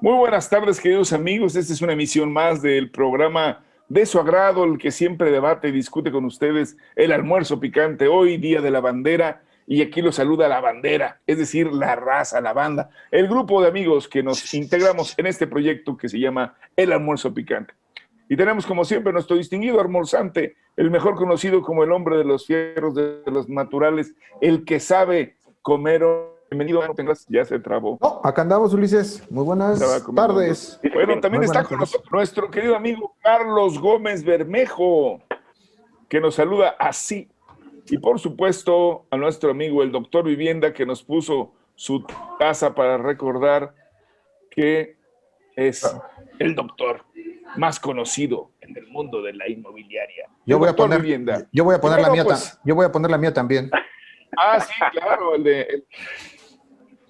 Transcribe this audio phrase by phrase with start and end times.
[0.00, 1.56] Muy buenas tardes, queridos amigos.
[1.56, 5.72] Esta es una emisión más del programa de su agrado, el que siempre debate y
[5.72, 8.06] discute con ustedes el almuerzo picante.
[8.06, 12.40] Hoy, Día de la Bandera, y aquí lo saluda la bandera, es decir, la raza,
[12.40, 16.56] la banda, el grupo de amigos que nos integramos en este proyecto que se llama
[16.74, 17.74] El Almuerzo Picante.
[18.30, 22.46] Y tenemos, como siempre, nuestro distinguido almorzante, el mejor conocido como el hombre de los
[22.46, 26.02] fierros, de los naturales, el que sabe comer
[26.50, 26.82] Bienvenido,
[27.28, 27.98] ya se trabó.
[28.00, 29.30] No, acá andamos, Ulises.
[29.30, 29.78] Muy buenas
[30.14, 30.80] tardes.
[30.94, 35.20] Bueno, también está con nosotros nuestro querido amigo Carlos Gómez Bermejo,
[36.08, 37.28] que nos saluda así.
[37.90, 42.02] Y por supuesto, a nuestro amigo el doctor Vivienda, que nos puso su
[42.38, 43.74] casa para recordar
[44.50, 44.96] que
[45.54, 45.84] es
[46.38, 47.04] el doctor
[47.56, 50.28] más conocido en el mundo de la inmobiliaria.
[50.46, 51.46] Yo voy a poner vivienda.
[51.52, 52.24] Yo voy a poner la mía.
[52.24, 53.70] Pues, yo voy a poner la mía también.
[54.36, 55.84] Ah, sí, claro, el de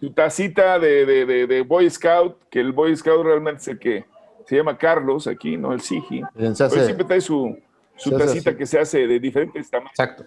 [0.01, 1.05] su tacita de,
[1.47, 4.05] de, Boy Scout, que el Boy Scout realmente es el que
[4.47, 5.73] se llama Carlos aquí, ¿no?
[5.73, 6.23] El Sigi.
[6.35, 7.59] Pero siempre trae su,
[7.97, 9.93] su tacita que se hace de diferentes tamaños.
[9.99, 10.25] Exacto.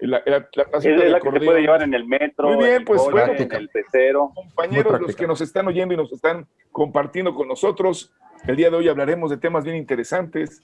[0.00, 3.32] La, tacita es la que se puede llevar en el metro, Muy bien, pues bueno,
[3.32, 4.30] en el pecero.
[4.34, 8.12] Compañeros, los que nos están oyendo y nos están compartiendo con nosotros,
[8.46, 10.62] el día de hoy hablaremos de temas bien interesantes.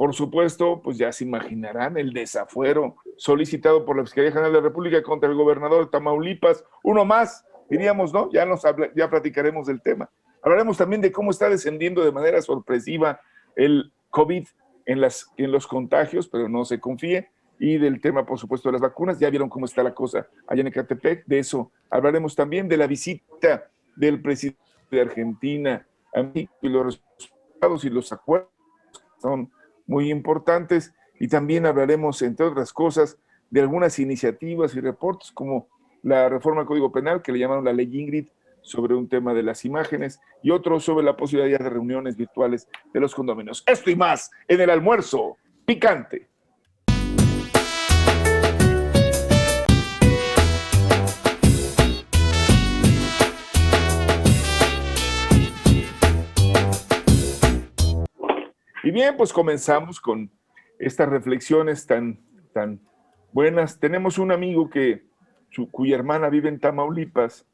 [0.00, 4.64] Por supuesto, pues ya se imaginarán el desafuero solicitado por la Fiscalía General de la
[4.64, 6.64] República contra el gobernador de Tamaulipas.
[6.82, 8.32] Uno más, diríamos, ¿no?
[8.32, 8.62] Ya, nos
[8.96, 10.08] ya platicaremos del tema.
[10.42, 13.20] Hablaremos también de cómo está descendiendo de manera sorpresiva
[13.56, 14.46] el COVID
[14.86, 17.28] en, las, en los contagios, pero no se confíe.
[17.58, 19.18] Y del tema, por supuesto, de las vacunas.
[19.18, 21.26] Ya vieron cómo está la cosa allá en Ecatepec.
[21.26, 26.86] De eso hablaremos también de la visita del presidente de Argentina a México y los
[26.86, 28.48] resultados y los acuerdos
[29.20, 29.50] son
[29.90, 33.18] muy importantes y también hablaremos, entre otras cosas,
[33.50, 35.66] de algunas iniciativas y reportes como
[36.04, 38.28] la reforma del Código Penal, que le llamaron la ley Ingrid,
[38.62, 43.00] sobre un tema de las imágenes, y otro sobre la posibilidad de reuniones virtuales de
[43.00, 43.64] los condominios.
[43.66, 46.29] Esto y más en el almuerzo picante.
[58.82, 60.30] Y bien, pues comenzamos con
[60.78, 62.18] estas reflexiones tan,
[62.54, 62.80] tan
[63.32, 63.78] buenas.
[63.78, 65.04] Tenemos un amigo que,
[65.70, 67.46] cuya hermana vive en Tamaulipas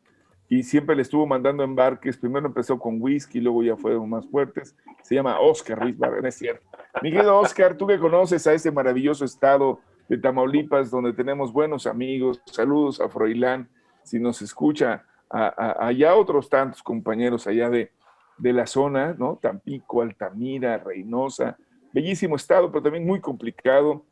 [0.48, 2.16] y siempre le estuvo mandando embarques.
[2.16, 4.76] Primero empezó con whisky, luego ya fueron más fuertes.
[5.02, 6.64] Se llama Oscar Ruiz Barrera, es cierto.
[7.02, 11.88] Mi querido Oscar, tú que conoces a este maravilloso estado de Tamaulipas, donde tenemos buenos
[11.88, 12.40] amigos.
[12.46, 13.68] Saludos a Froilán,
[14.04, 17.90] si nos escucha, a, allá otros tantos compañeros allá de,
[18.38, 19.36] de la zona, ¿no?
[19.36, 21.56] Tampico, Altamira, Reynosa,
[21.92, 24.04] bellísimo estado, pero también muy complicado.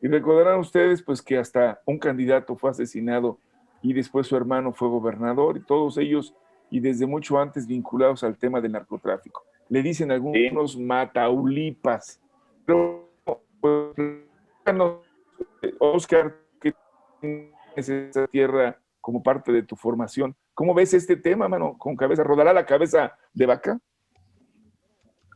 [0.00, 3.38] Y recordarán ustedes, pues, que hasta un candidato fue asesinado
[3.82, 6.34] y después su hermano fue gobernador, y todos ellos,
[6.70, 9.44] y desde mucho antes vinculados al tema del narcotráfico.
[9.68, 12.20] Le dicen algunos Mataulipas.
[12.64, 13.08] Pero,
[13.60, 13.94] pues,
[15.78, 16.74] Oscar, que
[17.74, 21.76] es esa tierra como parte de tu formación, ¿Cómo ves este tema, mano?
[21.78, 22.24] ¿Con cabeza?
[22.24, 23.78] ¿Rodará la cabeza de vaca?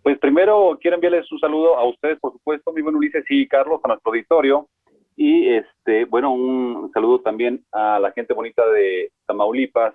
[0.02, 3.80] Pues primero quiero enviarles un saludo a ustedes, por supuesto, mi buen Ulises y Carlos,
[3.82, 4.68] a nuestro auditorio.
[5.16, 9.94] Y este, bueno, un saludo también a la gente bonita de Tamaulipas,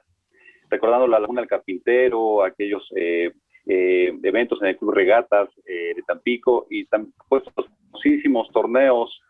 [0.69, 3.31] recordando la Laguna del Carpintero, aquellos eh,
[3.67, 7.43] eh, eventos en el Club Regatas eh, de Tampico y también pues,
[7.91, 9.21] muchísimos torneos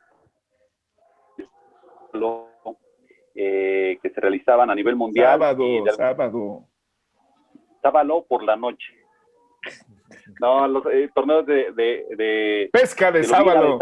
[3.33, 5.39] eh, que se realizaban a nivel mundial.
[5.39, 5.65] Sábado,
[5.95, 6.65] sábado.
[7.81, 8.93] Sábado por la noche.
[10.39, 13.79] No, los eh, torneos de, de, Pesca de, sábado.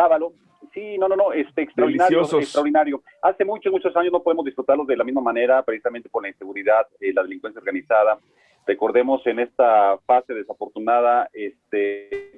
[0.71, 3.01] Sí, no, no, no, este, extraordinario, extraordinario.
[3.23, 6.85] Hace muchos, muchos años no podemos disfrutarlos de la misma manera, precisamente por la inseguridad,
[6.99, 8.19] eh, la delincuencia organizada.
[8.67, 12.35] Recordemos en esta fase desafortunada, este,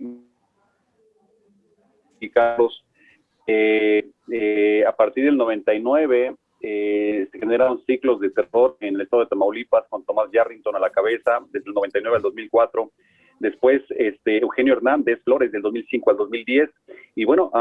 [2.21, 2.85] y Carlos,
[3.47, 9.85] a partir del 99 eh, se generaron ciclos de terror en el estado de Tamaulipas
[9.89, 12.91] con Tomás Yarrington a la cabeza desde el 99 al 2004.
[13.41, 16.69] Después, este, Eugenio Hernández Flores del 2005 al 2010.
[17.15, 17.51] Y bueno,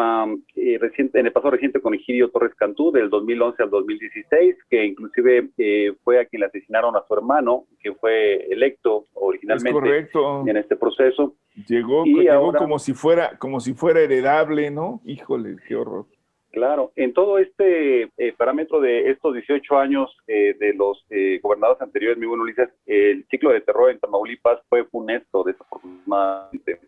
[0.54, 4.84] eh, reciente, en el pasado reciente con Egidio Torres Cantú del 2011 al 2016, que
[4.84, 10.06] inclusive eh, fue a quien le asesinaron a su hermano, que fue electo originalmente
[10.46, 11.34] en este proceso.
[11.66, 15.00] Llegó, llegó como si fuera como si fuera heredable, ¿no?
[15.06, 16.04] Híjole, qué horror.
[16.50, 21.80] Claro, en todo este eh, parámetro de estos 18 años eh, de los eh, gobernadores
[21.80, 26.80] anteriores, mi buen Ulises, el ciclo de terror en Tamaulipas fue funesto, desafortunadamente.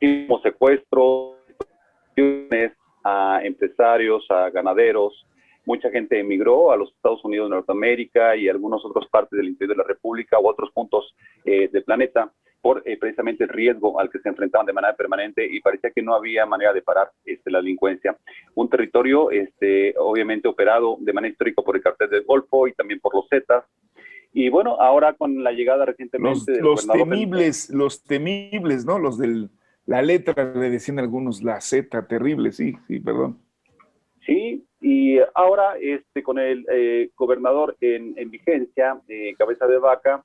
[0.00, 1.36] Tuvimos secuestros
[3.04, 5.24] a empresarios, a ganaderos,
[5.68, 9.76] mucha gente emigró a los Estados Unidos de Norteamérica y algunas otras partes del interior
[9.76, 11.14] de la República u otros puntos
[11.44, 15.46] eh, del planeta por eh, precisamente el riesgo al que se enfrentaban de manera permanente
[15.48, 18.16] y parecía que no había manera de parar este, la delincuencia.
[18.54, 23.00] Un territorio este, obviamente operado de manera histórica por el cartel del Golfo y también
[23.00, 23.64] por los Zetas.
[24.32, 28.98] Y bueno, ahora con la llegada recientemente los, los temibles, los temibles, ¿no?
[28.98, 29.48] Los de
[29.86, 33.38] la letra, le decían algunos, la Z, terrible, sí, sí, perdón.
[34.26, 40.22] Sí, y ahora este, con el eh, gobernador en, vigencia, eh, cabeza de vaca,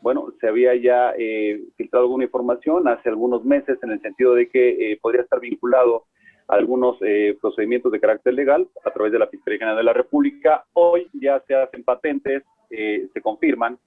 [0.00, 4.48] bueno, se había ya eh, filtrado alguna información hace algunos meses en el sentido de
[4.48, 6.04] que podría estar vinculado
[6.48, 6.98] a algunos
[7.40, 10.64] procedimientos de carácter legal a través de la Fiscalía General de la República.
[10.74, 13.78] Hoy ya se hacen patentes, se confirman,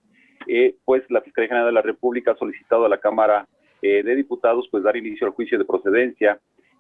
[0.84, 3.48] pues la Fiscalía General de la República ha solicitado a la Cámara
[3.82, 6.38] de Diputados pues dar inicio al juicio de procedencia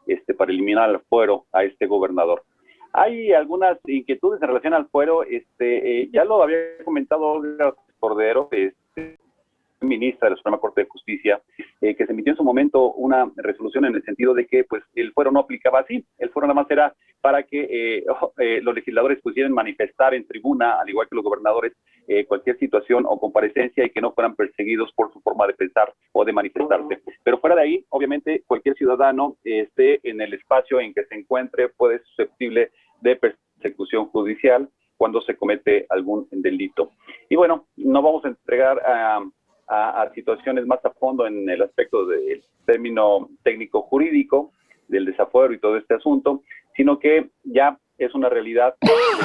[0.10, 2.44] este, para eliminar al fuero a este gobernador.
[2.94, 8.50] Hay algunas inquietudes en relación al fuero, este, eh, ya lo había comentado Olga Cordero,
[8.52, 8.79] este,
[9.82, 11.42] ministra de la Suprema Corte de Justicia,
[11.82, 14.84] eh, que se emitió en su momento una resolución en el sentido de que pues
[14.96, 18.06] el fuero no aplicaba así, el fuero nada más era para que eh,
[18.38, 21.74] eh, los legisladores pudieran manifestar en tribuna, al igual que los gobernadores,
[22.28, 26.26] cualquier situación o comparecencia y que no fueran perseguidos por su forma de pensar o
[26.26, 27.04] de manifestarse.
[27.24, 31.70] Pero fuera de ahí, obviamente, cualquier ciudadano esté en el espacio en que se encuentre
[31.70, 32.72] puede ser susceptible
[33.02, 34.68] de persecución judicial
[34.98, 36.94] cuando se comete algún delito.
[37.30, 39.20] Y bueno, no vamos a entregar a
[39.70, 44.52] a, situaciones más a fondo en el aspecto del término técnico jurídico,
[44.88, 46.42] del desafuero y todo este asunto,
[46.76, 48.76] sino que ya es una realidad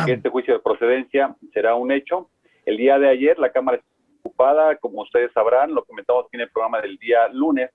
[0.04, 2.28] que este juicio de procedencia será un hecho.
[2.66, 3.88] El día de ayer la Cámara está
[4.22, 7.70] ocupada, como ustedes sabrán, lo comentamos aquí en el programa del día lunes,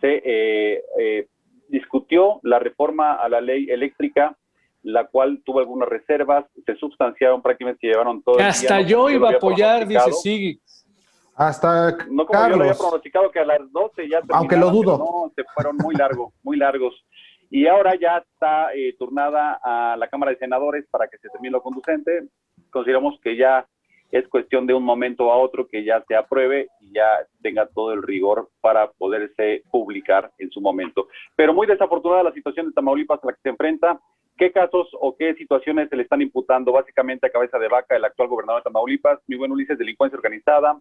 [0.00, 1.26] se eh, eh,
[1.68, 4.36] discutió la reforma a la ley eléctrica,
[4.82, 9.32] la cual tuvo algunas reservas, se sustanciaron prácticamente que llevaron todo Hasta yo iba a
[9.32, 10.60] apoyar, dice sí.
[11.38, 14.98] Hasta no como yo lo había pronosticado que a las 12 ya Aunque lo dudo.
[14.98, 17.06] No, se fueron muy largos, muy largos.
[17.48, 21.52] Y ahora ya está eh, turnada a la Cámara de Senadores para que se termine
[21.52, 22.24] lo conducente.
[22.70, 23.64] Consideramos que ya
[24.10, 27.06] es cuestión de un momento a otro que ya se apruebe y ya
[27.40, 31.06] tenga todo el rigor para poderse publicar en su momento.
[31.36, 34.00] Pero muy desafortunada la situación de Tamaulipas a la que se enfrenta.
[34.36, 38.04] ¿Qué casos o qué situaciones se le están imputando básicamente a cabeza de vaca el
[38.04, 39.20] actual gobernador de Tamaulipas?
[39.28, 40.80] Mi buen Ulises, delincuencia organizada,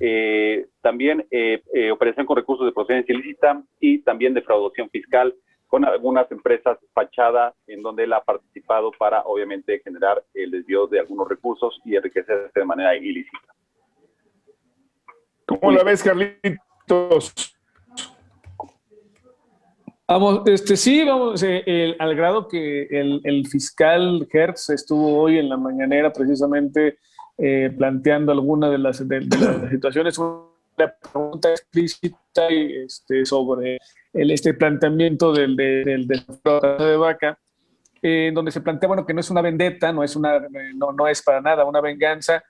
[0.00, 5.34] eh, también eh, eh, operación con recursos de procedencia ilícita y también defraudación fiscal
[5.66, 11.00] con algunas empresas fachada en donde él ha participado para obviamente generar el desvío de
[11.00, 13.54] algunos recursos y enriquecerse de manera ilícita.
[15.46, 17.54] ¿Cómo la ves, Carlitos?
[20.06, 25.58] Vamos, este sí, vamos, al grado que el, el fiscal Hertz estuvo hoy en la
[25.58, 26.98] mañanera precisamente
[27.38, 33.78] eh, planteando algunas de las, de, las situaciones, una pregunta explícita este, sobre
[34.12, 36.24] el, este planteamiento del, del, del
[36.78, 37.38] de vaca,
[38.02, 40.40] en donde se plantea bueno, que no es una vendetta, no es, una,
[40.74, 42.42] no, no es para nada una venganza,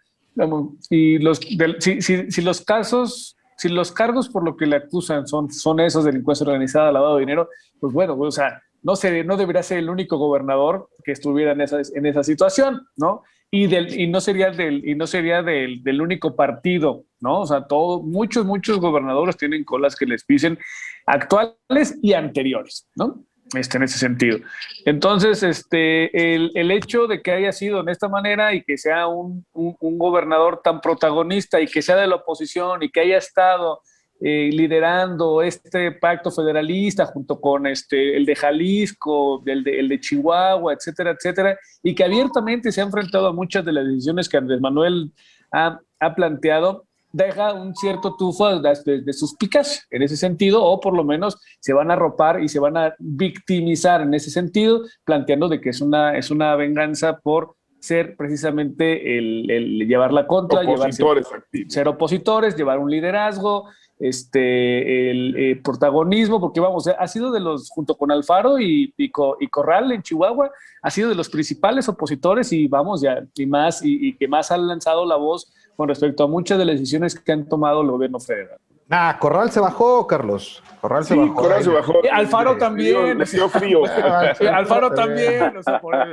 [0.90, 1.40] y los,
[1.80, 5.80] si, si, si, los casos, si los cargos por lo que le acusan son, son
[5.80, 7.48] esos, delincuencia organizada, lavado de dinero,
[7.80, 11.60] pues bueno, o sea, no, se, no debería ser el único gobernador que estuviera en
[11.60, 13.22] esa, en esa situación, ¿no?
[13.50, 17.40] Y, del, y no sería, del, y no sería del, del único partido, ¿no?
[17.40, 20.58] O sea, todo, muchos, muchos gobernadores tienen colas que les pisen
[21.06, 23.24] actuales y anteriores, ¿no?
[23.54, 24.38] Este, en ese sentido.
[24.84, 29.06] Entonces, este, el, el, hecho de que haya sido de esta manera y que sea
[29.06, 33.16] un, un, un, gobernador tan protagonista y que sea de la oposición y que haya
[33.16, 33.80] estado
[34.20, 40.00] eh, liderando este pacto federalista junto con este, el de Jalisco, el de, el de
[40.00, 44.36] Chihuahua, etcétera, etcétera, y que abiertamente se ha enfrentado a muchas de las decisiones que
[44.36, 45.12] Andrés Manuel
[45.52, 50.80] ha, ha planteado, deja un cierto tufo de, de, sus picas en ese sentido, o
[50.80, 54.82] por lo menos se van a arropar y se van a victimizar en ese sentido,
[55.04, 60.26] planteando de que es una, es una venganza por ser precisamente el, el llevar la
[60.26, 67.32] contra, llevar, ser opositores, llevar un liderazgo, este, el eh, protagonismo, porque vamos, ha sido
[67.32, 70.50] de los, junto con Alfaro y, y, Corral en Chihuahua,
[70.82, 74.66] ha sido de los principales opositores y vamos, ya, y más, y, que más han
[74.66, 78.20] lanzado la voz con respecto a muchas de las decisiones que han tomado el gobierno
[78.20, 78.58] federal.
[78.90, 80.62] Ah, Corral se bajó, Carlos.
[80.80, 81.34] Corral se bajó.
[81.34, 81.94] Corral se bajó.
[82.10, 83.18] Alfaro también.
[83.18, 83.82] Le dio frío.
[84.54, 85.52] Alfaro también.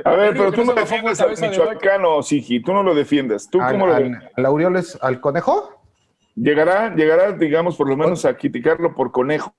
[0.04, 2.62] a ver, pero tú no defiendes al michoacano, Sigi.
[2.62, 3.48] Tú no lo defiendes.
[3.48, 5.75] ¿Tú cómo lo ¿Al Aureoles, al conejo?
[6.36, 9.54] ¿Llegará, llegará, digamos, por lo menos a criticarlo por conejo?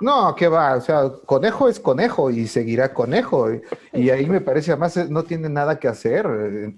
[0.00, 0.74] No, ¿qué va?
[0.76, 3.48] O sea, conejo es conejo y seguirá conejo.
[3.92, 6.24] Y, ahí me parece, además, no tiene nada que hacer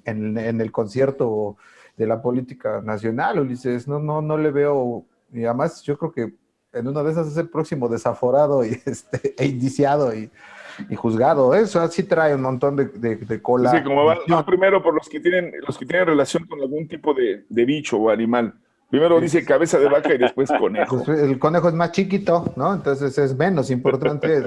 [0.05, 1.57] en, en, el concierto
[1.97, 3.87] de la política nacional, Ulises.
[3.87, 5.05] No, no, no le veo.
[5.33, 6.35] Y además, yo creo que
[6.73, 10.29] en una de esas es el próximo desaforado y este, e indiciado y,
[10.91, 11.55] y juzgado.
[11.55, 13.71] Eso así trae un montón de, de, cola.
[13.71, 17.15] Sí, como va, primero por los que tienen, los que tienen relación con algún tipo
[17.15, 18.53] de, de bicho o animal.
[18.91, 21.03] Primero dice cabeza de vaca y después conejo.
[21.05, 22.73] Pues, el conejo es más chiquito, ¿no?
[22.73, 24.45] Entonces es menos importante.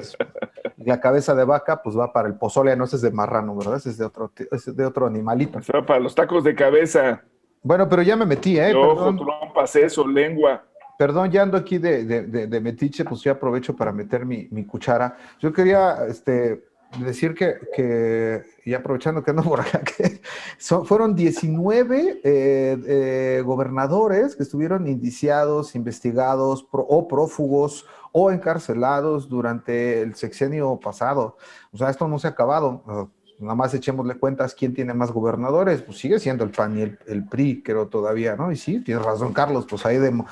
[0.78, 3.76] la cabeza de vaca, pues va para el pozole, no es de marrano, ¿verdad?
[3.76, 5.60] Ese es de otro, es de otro animalito.
[5.74, 7.22] O para los tacos de cabeza.
[7.62, 8.74] Bueno, pero ya me metí, ¿eh?
[8.74, 10.64] Ojo, trompas, eso, lengua.
[10.98, 14.66] Perdón, ya ando aquí de, de, de, metiche, pues yo aprovecho para meter mi, mi
[14.66, 15.16] cuchara.
[15.40, 20.22] Yo quería, este, decir que, que, y aprovechando que ando por acá, que
[20.58, 30.02] son, fueron 19 eh, eh, gobernadores que estuvieron indiciados, investigados o prófugos o encarcelados durante
[30.02, 31.38] el sexenio pasado.
[31.72, 35.82] O sea, esto no se ha acabado nada más echémosle cuentas quién tiene más gobernadores,
[35.82, 38.52] pues sigue siendo el PAN y el, PRI, creo todavía, ¿no?
[38.52, 40.24] Y sí, tienes razón, Carlos, pues hay de,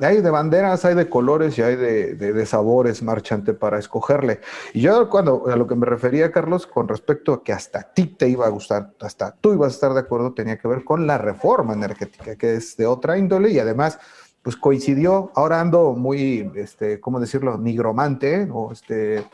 [0.00, 4.40] hay de banderas, hay de colores y hay de, de, sabores marchante para escogerle.
[4.74, 7.92] Y yo cuando a lo que me refería, Carlos, con respecto a que hasta a
[7.92, 10.84] ti te iba a gustar, hasta tú ibas a estar de acuerdo, tenía que ver
[10.84, 13.98] con la reforma energética, que es de otra índole y además
[14.42, 19.24] pues coincidió, ahora ando muy, este, ¿cómo decirlo?, nigromante, o este,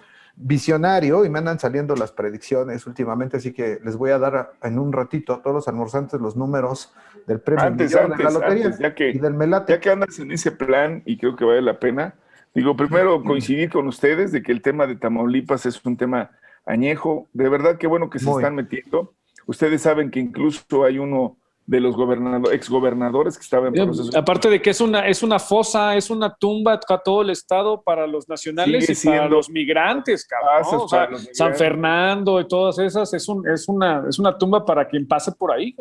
[0.40, 4.78] visionario y me andan saliendo las predicciones últimamente, así que les voy a dar en
[4.78, 6.94] un ratito a todos los almorzantes los números
[7.26, 9.72] del premio antes, antes, de la lotería ya que, y del melate.
[9.72, 12.14] Ya que andas en ese plan y creo que vale la pena,
[12.54, 16.30] digo, primero coincidir con ustedes de que el tema de Tamaulipas es un tema
[16.64, 19.14] añejo, de verdad que bueno que se están metiendo.
[19.46, 21.36] Ustedes saben que incluso hay uno
[21.68, 24.18] de los gobernadores, exgobernadores que estaban en proceso.
[24.18, 27.82] Aparte de que es una, es una fosa, es una tumba a todo el estado
[27.82, 30.88] para los nacionales y para los migrantes, cabrón.
[31.34, 35.30] San Fernando y todas esas, es, un, es, una, es una tumba para quien pase
[35.32, 35.76] por ahí.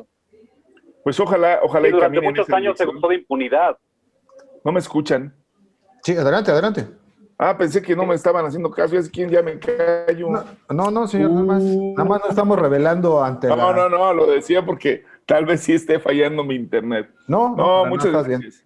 [1.06, 1.90] Pues ojalá, ojalá.
[1.90, 3.78] durante muchos años se gustó de impunidad.
[4.66, 5.34] No me escuchan.
[6.04, 6.86] Sí, adelante, adelante.
[7.38, 8.98] Ah, pensé que no me estaban haciendo caso.
[8.98, 10.28] Es quien ya me callo.
[10.70, 13.48] No, no, señor, nada, más, nada más nos estamos revelando ante.
[13.48, 17.14] No, no, no, lo decía porque Tal vez sí esté fallando mi internet.
[17.28, 18.66] No, no, muchas gracias.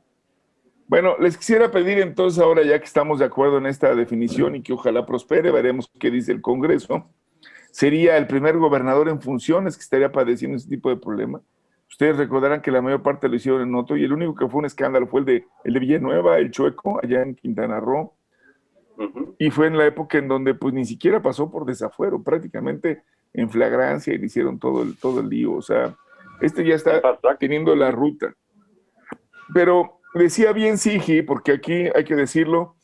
[0.87, 4.61] Bueno, les quisiera pedir entonces ahora, ya que estamos de acuerdo en esta definición y
[4.61, 7.09] que ojalá prospere, veremos qué dice el Congreso,
[7.71, 11.41] sería el primer gobernador en funciones que estaría padeciendo ese tipo de problema.
[11.89, 14.59] Ustedes recordarán que la mayor parte lo hicieron en otro y el único que fue
[14.59, 18.13] un escándalo fue el de, el de Villanueva, el Chueco, allá en Quintana Roo.
[19.39, 23.01] Y fue en la época en donde pues ni siquiera pasó por desafuero, prácticamente
[23.33, 25.53] en flagrancia y le hicieron todo el, todo el lío.
[25.53, 25.95] O sea,
[26.41, 27.01] este ya está
[27.39, 28.33] teniendo la ruta.
[29.53, 32.75] Pero decía bien Sigi, porque aquí hay que decirlo,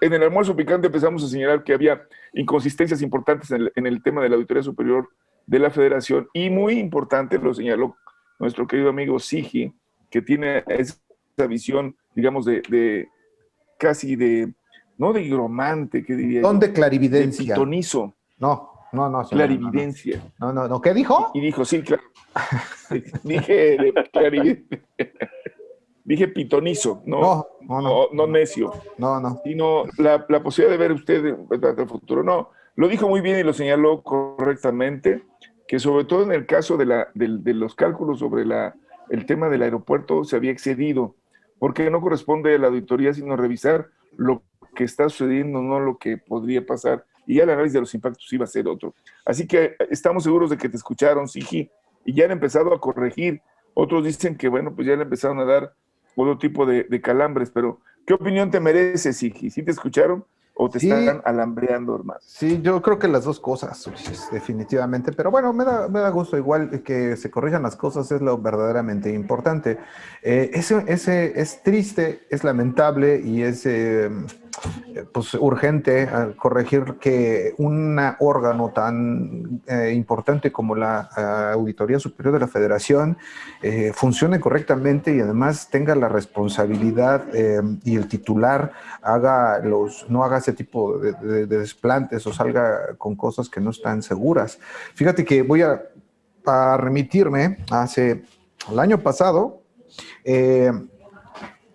[0.00, 2.02] en el almuerzo picante empezamos a señalar que había
[2.32, 5.08] inconsistencias importantes en el, tema de la Auditoría Superior
[5.46, 7.96] de la Federación y muy importante lo señaló
[8.38, 9.72] nuestro querido amigo Sigi,
[10.10, 10.98] que tiene esa
[11.48, 13.08] visión, digamos, de,
[13.78, 14.52] casi de,
[14.98, 16.40] no de hidromante, que diría.
[16.40, 17.44] ¿Dónde clarividencia?
[17.44, 18.16] De pitonizo.
[18.38, 19.24] No, no, no.
[19.24, 20.22] clarividencia.
[20.38, 20.80] No, no, no.
[20.80, 21.30] ¿Qué dijo?
[21.34, 22.02] Y dijo, sí, claro.
[23.22, 23.94] dije,
[26.04, 28.72] dije pitonizo, no, no, no, necio.
[28.98, 29.40] No, no.
[29.44, 32.22] Sino la, la posibilidad de ver usted el futuro.
[32.22, 35.22] No, lo dijo muy bien y lo señaló correctamente,
[35.68, 38.74] que sobre todo en el caso de, la, de, los cálculos sobre la,
[39.10, 41.16] el tema del aeropuerto se había excedido,
[41.58, 44.42] porque no corresponde a la auditoría sino revisar lo
[44.74, 47.04] que está sucediendo, no lo que podría pasar.
[47.26, 48.94] Y ya el análisis de los impactos iba a ser otro.
[49.24, 51.70] Así que estamos seguros de que te escucharon, Sigi,
[52.04, 53.40] y ya han empezado a corregir.
[53.74, 55.74] Otros dicen que, bueno, pues ya le empezaron a dar
[56.14, 59.50] otro tipo de, calambres, pero ¿qué opinión te mereces, Sigi?
[59.50, 60.24] ¿Sí te escucharon
[60.54, 62.20] o te están alambreando, hermano?
[62.22, 63.90] Sí, yo creo que las dos cosas,
[64.30, 68.20] definitivamente, pero bueno, me da, me da gusto igual que se corrijan las cosas, es
[68.20, 69.78] lo verdaderamente importante.
[70.22, 73.64] Eh, ese, ese es triste, es lamentable y es...
[73.64, 74.10] Eh,
[75.12, 82.40] pues, urgente corregir que un órgano tan eh, importante como la eh, Auditoría Superior de
[82.40, 83.16] la Federación
[83.62, 87.24] eh, funcione correctamente y además tenga la responsabilidad
[87.84, 93.48] y el titular haga los, no haga ese tipo de, desplantes o salga con cosas
[93.48, 94.58] que no están seguras.
[94.94, 95.82] Fíjate que voy a,
[96.46, 98.24] a remitirme hace
[98.70, 99.62] el año pasado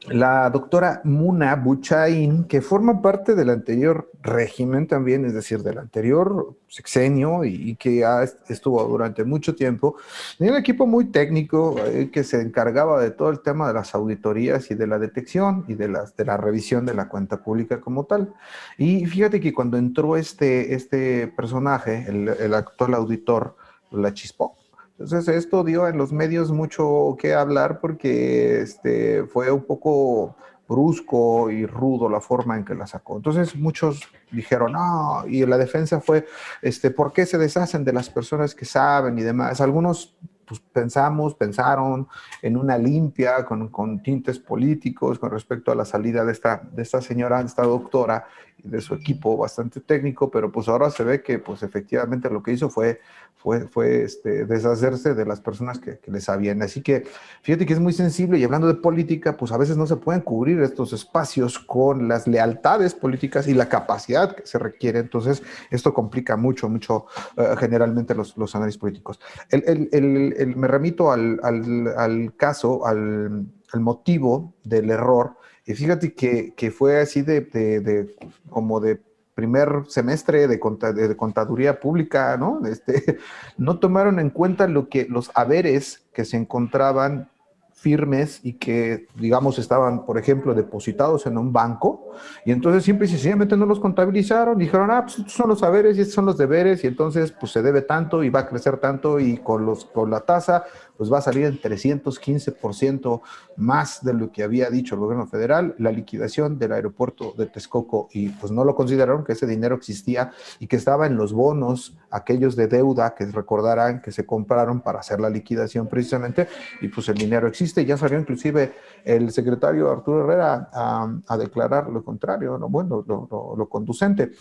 [0.10, 6.56] la doctora Muna Buchain, que forma parte del anterior régimen también, es decir, del anterior
[6.68, 8.06] sexenio y, que
[8.50, 9.96] estuvo durante mucho tiempo,
[10.38, 13.96] tenía un equipo muy técnico eh, que se encargaba de todo el tema de las
[13.96, 17.82] auditorías y de la detección y de, las, de la revisión de la cuenta pública
[17.82, 18.34] como tal.
[18.78, 23.56] Y fíjate que cuando entró este, este personaje, el, el actual auditor,
[23.92, 24.58] la chispó,
[25.00, 30.36] entonces esto dio en los medios mucho que hablar porque este, fue un poco
[30.68, 33.18] brusco y rudo la forma en que la sacó.
[33.18, 34.02] Entonces muchos
[34.32, 36.26] dijeron, no, y la defensa fue,
[36.62, 39.62] este, ¿por qué se deshacen de las personas que saben y demás?
[39.62, 42.08] Algunos pues, pensamos, pensaron
[42.42, 46.82] en una limpia con, con, tintes políticos con respecto a la salida de esta, de
[46.82, 48.26] esta señora, de esta doctora
[48.64, 52.52] de su equipo bastante técnico, pero pues ahora se ve que pues efectivamente lo que
[52.52, 53.00] hizo fue
[53.38, 56.62] fue, fue este, deshacerse de las personas que, que, le sabían.
[56.62, 57.04] Así que
[57.44, 60.22] fíjate que es muy sensible y hablando de política, pues a veces no se pueden
[60.22, 65.00] cubrir estos espacios con las lealtades políticas y la capacidad que se requiere.
[65.00, 67.06] Entonces, esto complica mucho, mucho
[67.38, 69.20] uh, generalmente los, los, análisis políticos.
[69.50, 75.38] El, el, el, me remito al, al, al caso, al, al, motivo del error.
[75.66, 78.16] Y fíjate que, que fue así de, de, de
[78.50, 79.02] como de
[79.38, 82.66] primer semestre de, contaduría pública, ¿no?
[82.66, 83.20] Este,
[83.58, 87.30] no tomaron en cuenta lo que los haberes que se encontraban
[87.72, 93.10] firmes y que, digamos, estaban, por ejemplo, depositados en un banco, y entonces simple y
[93.10, 96.40] sencillamente no los contabilizaron, dijeron, ah, pues estos son los haberes y estos son los
[96.40, 99.86] deberes, y entonces pues se debe tanto y va a crecer tanto, y con, los,
[99.86, 100.64] con la tasa
[100.98, 103.22] pues va a salir en 315%
[103.58, 108.08] más de lo que había dicho el gobierno federal, la liquidación del aeropuerto de Texcoco
[108.12, 111.96] y pues no lo consideraron que ese dinero existía y que estaba en los bonos,
[112.10, 116.48] aquellos de deuda que recordarán que se compraron para hacer la liquidación precisamente
[116.82, 117.86] y pues el dinero existe.
[117.86, 118.74] Ya salió inclusive
[119.04, 122.68] el secretario Arturo Herrera a, declarar lo contrario, ¿no?
[122.68, 124.32] bueno, lo, lo conducente.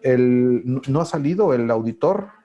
[0.00, 2.43] El, no ha salido el auditor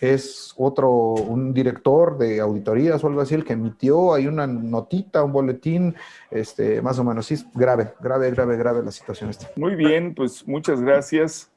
[0.00, 5.24] es otro, un director de auditorías o algo así, el que emitió ahí una notita,
[5.24, 5.94] un boletín,
[6.30, 7.26] este, más o menos.
[7.26, 9.48] Sí, es grave, grave, grave, grave la situación esta.
[9.56, 11.50] Muy bien, pues muchas gracias.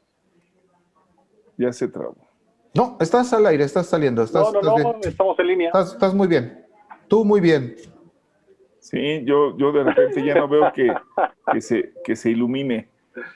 [1.58, 2.16] Ya se trabó.
[2.74, 4.24] No, estás al aire, estás saliendo.
[4.24, 5.72] Estás, no, no, no, estamos en línea.
[5.74, 6.66] Estás, muy bien.
[7.08, 7.76] Tú muy bien.
[8.80, 10.92] Sí, yo, yo de repente ya no veo que,
[11.52, 12.90] que, se, que se ilumine.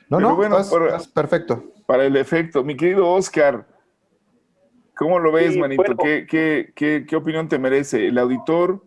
[0.10, 1.64] No, no, bueno, estás perfecto.
[1.86, 3.68] Para el efecto, mi querido Oscar,
[4.96, 5.96] ¿Cómo lo ves, manito?
[5.98, 8.08] ¿Qué, qué, qué, opinión te merece?
[8.08, 8.84] El auditor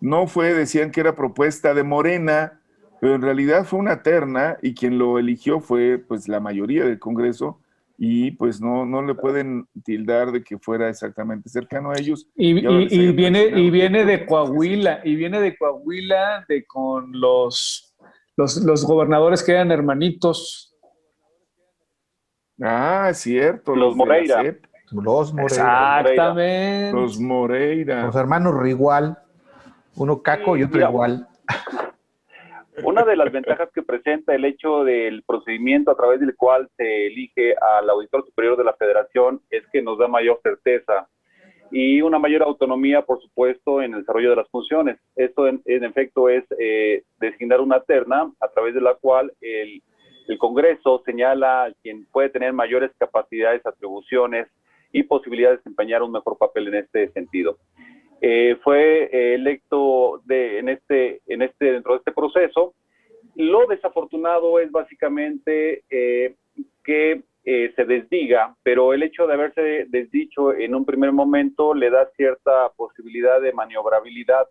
[0.00, 2.60] no fue, decían que era propuesta de Morena,
[3.00, 6.98] pero en realidad fue una terna y quien lo eligió fue pues la mayoría del
[6.98, 7.60] Congreso
[7.98, 12.28] y pues no, no le pueden tildar de que fuera exactamente cercano a ellos.
[12.34, 17.96] Y, viene, y viene de Coahuila, y viene de Coahuila de con los,
[18.36, 20.76] los, los gobernadores que eran hermanitos.
[22.60, 23.74] Ah, cierto.
[23.74, 24.42] Los, Moreira.
[24.92, 26.00] Los Moreira.
[26.00, 26.92] Exactamente.
[26.92, 28.06] Los Moreira.
[28.06, 29.18] Los hermanos Rigual.
[29.96, 31.26] Uno caco y otro igual.
[32.84, 37.06] Una de las ventajas que presenta el hecho del procedimiento a través del cual se
[37.06, 41.08] elige al auditor superior de la federación es que nos da mayor certeza
[41.70, 44.98] y una mayor autonomía, por supuesto, en el desarrollo de las funciones.
[45.16, 49.82] Esto, en, efecto, es eh, designar una terna a través de la cual el,
[50.28, 54.48] el Congreso señala a quien puede tener mayores capacidades, atribuciones
[54.92, 57.58] y posibilidad de desempeñar un mejor papel en este sentido.
[58.20, 62.74] Eh, fue electo de, en este, en este, dentro de este proceso.
[63.34, 66.34] Lo desafortunado es básicamente eh,
[66.82, 71.90] que eh, se desdiga, pero el hecho de haberse desdicho en un primer momento le
[71.90, 74.48] da cierta posibilidad de maniobrabilidad,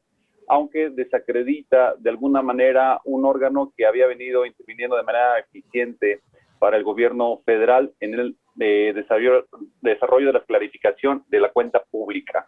[0.47, 6.21] aunque desacredita de alguna manera un órgano que había venido interviniendo de manera eficiente
[6.59, 12.47] para el gobierno federal en el de desarrollo, de la clarificación de la cuenta pública.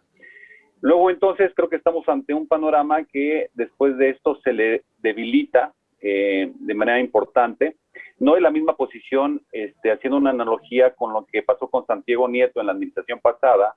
[0.80, 5.72] Luego entonces creo que estamos ante un panorama que después de esto se le debilita
[6.00, 7.76] eh, de manera importante.
[8.18, 12.28] No es la misma posición, este, haciendo una analogía con lo que pasó con Santiago
[12.28, 13.74] Nieto en la administración pasada,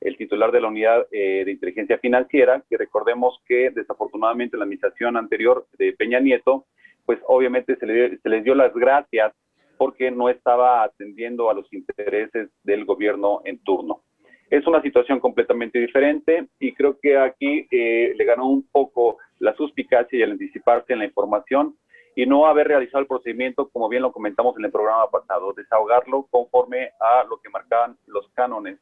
[0.00, 4.64] el titular de la unidad eh, de inteligencia financiera, que recordemos que desafortunadamente en la
[4.64, 6.66] administración anterior de Peña Nieto,
[7.04, 9.32] pues obviamente se, le, se les dio las gracias
[9.76, 14.02] porque no estaba atendiendo a los intereses del gobierno en turno.
[14.48, 19.54] Es una situación completamente diferente y creo que aquí eh, le ganó un poco la
[19.56, 21.76] suspicacia y el anticiparse en la información
[22.14, 26.26] y no haber realizado el procedimiento, como bien lo comentamos en el programa pasado, desahogarlo
[26.30, 28.78] conforme a lo que marcaban los cánones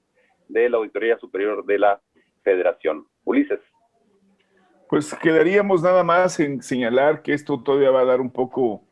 [0.49, 2.01] de la Auditoría Superior de la
[2.43, 3.07] Federación.
[3.25, 3.61] Ulises.
[4.89, 8.83] Pues quedaríamos nada más en señalar que esto todavía va a dar un poco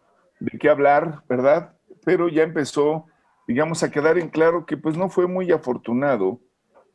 [0.40, 1.76] de qué hablar, ¿verdad?
[2.04, 3.06] Pero ya empezó,
[3.46, 6.40] digamos, a quedar en claro que pues no fue muy afortunado,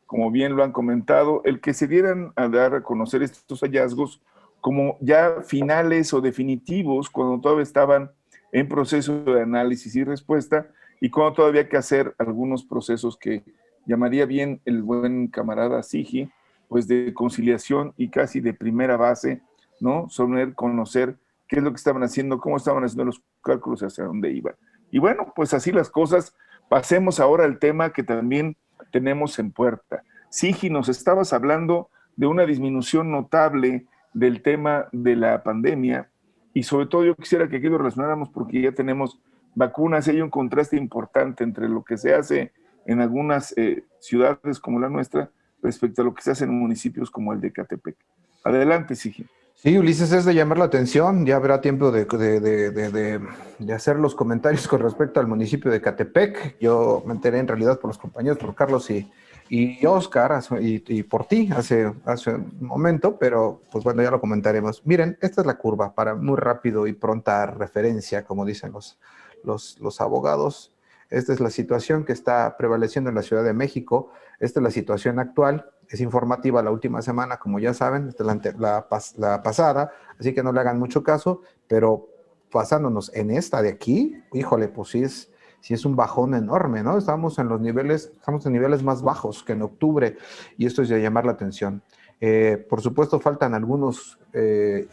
[0.06, 4.22] como bien lo han comentado, el que se dieran a dar a conocer estos hallazgos
[4.60, 8.10] como ya finales o definitivos cuando todavía estaban
[8.52, 10.68] en proceso de análisis y respuesta
[11.00, 13.44] y cuando todavía hay que hacer algunos procesos que
[13.86, 16.30] llamaría bien el buen camarada Sigi,
[16.68, 19.40] pues de conciliación y casi de primera base,
[19.80, 20.08] ¿no?
[20.08, 21.16] Sobre conocer
[21.46, 24.54] qué es lo que estaban haciendo, cómo estaban haciendo los cálculos hacia dónde iban.
[24.90, 26.34] Y bueno, pues así las cosas.
[26.68, 28.56] Pasemos ahora al tema que también
[28.92, 30.02] tenemos en puerta.
[30.30, 36.10] Sigi, nos estabas hablando de una disminución notable del tema de la pandemia
[36.52, 39.20] y sobre todo yo quisiera que aquí lo relacionáramos porque ya tenemos
[39.54, 42.52] vacunas y hay un contraste importante entre lo que se hace
[42.86, 45.30] en algunas eh, ciudades como la nuestra
[45.62, 47.96] respecto a lo que se hace en municipios como el de Catepec.
[48.44, 49.26] Adelante, Sigi.
[49.60, 51.26] Sí, Ulises, es de llamar la atención.
[51.26, 56.60] Ya habrá tiempo de, de, hacer los comentarios con respecto al municipio de Catepec.
[56.60, 59.10] Yo me enteré en realidad por los compañeros, por Carlos y,
[59.48, 64.86] y Oscar, y, por ti hace, hace un momento, pero pues bueno, ya lo comentaremos.
[64.86, 68.96] Miren, esta es la curva para muy rápido y pronta referencia, como dicen los,
[69.42, 70.72] los, los abogados.
[71.10, 74.12] Esta es la situación que está prevaleciendo en la Ciudad de México.
[74.38, 75.68] Esta es la situación actual.
[75.88, 80.60] Es informativa la última semana, como ya saben, la, la, pasada, así que no le
[80.60, 82.08] hagan mucho caso, pero
[82.50, 86.98] pasándonos en esta de aquí, híjole, pues sí es, sí es un bajón enorme, ¿no?
[86.98, 90.16] Estamos en los niveles, estamos en niveles más bajos que en octubre
[90.56, 91.82] y esto es de llamar la atención.
[92.20, 94.88] Eh, por supuesto, faltan algunos eh,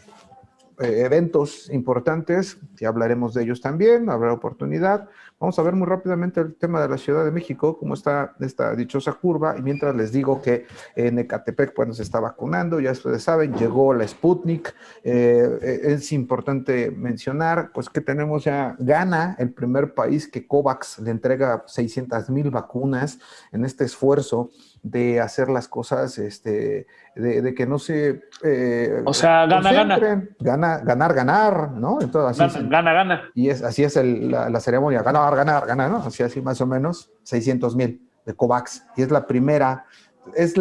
[0.78, 5.08] eh, eventos importantes, ya hablaremos de ellos también, habrá oportunidad.
[5.38, 8.74] Vamos a ver muy rápidamente el tema de la Ciudad de México, cómo está esta
[8.74, 13.22] dichosa curva, y mientras les digo que en Ecatepec, cuando se está vacunando, ya ustedes
[13.22, 19.52] saben, llegó la Sputnik, eh, eh, es importante mencionar, pues que tenemos ya, gana el
[19.52, 23.18] primer país que COVAX le entrega 600 mil vacunas
[23.52, 24.50] en este esfuerzo
[24.86, 28.22] de hacer las cosas, este, de, que no se...
[28.44, 30.28] Eh, o sea, gana, gana.
[30.38, 32.00] Gana, ganar, ganar, ¿no?
[32.00, 35.96] Entonces, así gana, gana, Y es, así es la, ceremonia, ganar, ganar, ganar, ¿no?
[35.98, 38.86] Así, así más o menos, 600 mil de COVAX.
[38.96, 39.86] Y es la primera
[40.34, 40.56] es,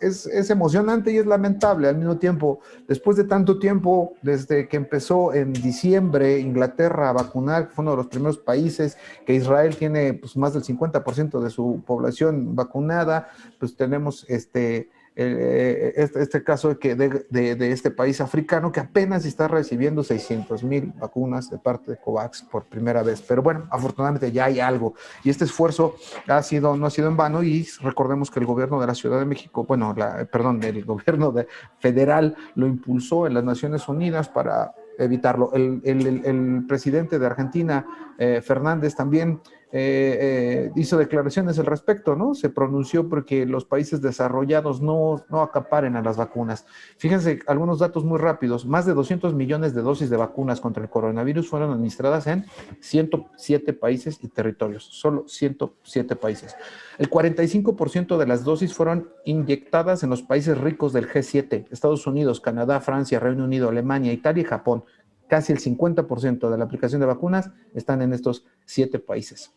[0.00, 2.60] es, es, emocionante y es lamentable al mismo tiempo.
[2.86, 7.96] Después de tanto tiempo, desde que empezó en diciembre Inglaterra a vacunar, fue uno de
[7.98, 8.96] los primeros países
[9.26, 15.94] que Israel tiene pues, más del 50% de su población vacunada, pues tenemos este, eh,
[15.96, 20.92] este, este, caso de, que de, este país africano que apenas está recibiendo 600 mil
[20.96, 23.20] vacunas de parte de COVAX por primera vez.
[23.26, 24.94] Pero bueno, afortunadamente ya hay algo.
[25.24, 25.96] Y este esfuerzo
[26.28, 29.18] ha sido, no ha sido en vano y recordemos que el gobierno de la Ciudad
[29.18, 31.48] de México, bueno, la, perdón, el gobierno de,
[31.80, 35.52] federal lo impulsó en las Naciones Unidas para evitarlo.
[35.52, 37.84] El, el, el presidente de Argentina,
[38.18, 42.34] eh, Fernández, también eh, eh, hizo declaraciones al respecto, ¿no?
[42.34, 46.64] Se pronunció porque los países desarrollados no, no acaparen a las vacunas.
[46.96, 48.64] Fíjense, algunos datos muy rápidos.
[48.64, 52.46] Más de 200 millones de dosis de vacunas contra el coronavirus fueron administradas en
[52.80, 56.56] 107 países y territorios, solo 107 países.
[56.96, 62.40] El 45% de las dosis fueron inyectadas en los países ricos del G7, Estados Unidos,
[62.40, 64.84] Canadá, Francia, Reino Unido, Alemania, Italia y Japón
[65.28, 69.52] casi el 50% de la aplicación de vacunas están en estos siete países.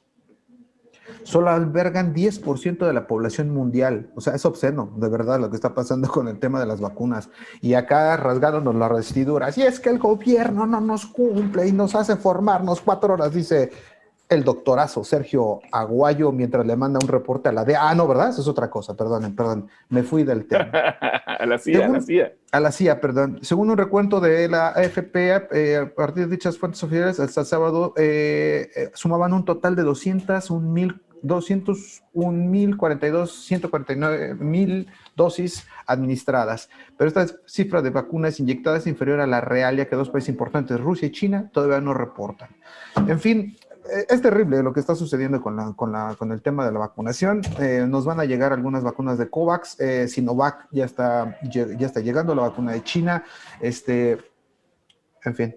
[1.24, 4.12] Solo albergan 10% de la población mundial.
[4.16, 6.82] O sea, es obsceno, de verdad, lo que está pasando con el tema de las
[6.82, 7.30] vacunas.
[7.62, 9.58] Y acá rasgándonos las vestiduras.
[9.58, 13.72] Y es que el gobierno no nos cumple y nos hace formarnos cuatro horas, dice
[14.32, 17.90] el doctorazo Sergio Aguayo mientras le manda un reporte a la DEA.
[17.90, 18.30] Ah, no, ¿verdad?
[18.30, 20.72] Eso es otra cosa, perdón, perdón, me fui del tema.
[20.72, 22.34] a la CIA, a la CIA.
[22.52, 23.40] A la CIA, perdón.
[23.42, 25.16] Según un recuento de la AFP,
[25.52, 29.76] eh, a partir de dichas fuentes oficiales, hasta el sábado eh, eh, sumaban un total
[29.76, 36.70] de 201 mil 201.042, 149 mil dosis administradas.
[36.98, 40.30] Pero esta cifra de vacunas inyectadas es inferior a la real, ya que dos países
[40.30, 42.50] importantes, Rusia y China, todavía no reportan.
[43.08, 43.56] En fin,
[44.10, 46.80] es terrible lo que está sucediendo con, la, con, la, con el tema de la
[46.80, 47.42] vacunación.
[47.60, 52.00] Eh, nos van a llegar algunas vacunas de COVAX, eh, Sinovac ya está, ya, está
[52.00, 53.24] llegando, la vacuna de China,
[53.60, 54.18] este,
[55.24, 55.56] en fin.